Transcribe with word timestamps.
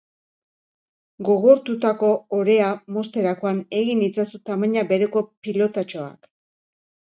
Gogortutako 1.27 2.09
orea 2.37 2.71
mozterakoan 2.97 3.61
egin 3.83 4.03
itzazu 4.09 4.43
tamaina 4.51 4.87
bereko 4.95 5.25
pilotatxoak. 5.47 6.31